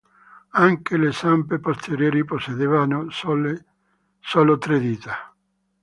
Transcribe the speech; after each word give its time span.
Anche 0.67 0.97
le 0.97 1.11
zampe 1.11 1.59
posteriori 1.59 2.25
possedevano 2.25 3.11
solo 3.11 4.57
tre 4.57 4.79
dita. 4.79 5.31